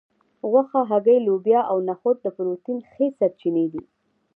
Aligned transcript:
غوښه 0.51 0.79
هګۍ 0.89 1.17
لوبیا 1.27 1.59
او 1.71 1.77
نخود 1.89 2.17
د 2.21 2.27
پروټین 2.35 2.79
ښې 2.91 3.07
سرچینې 3.17 3.65
دي 3.73 3.83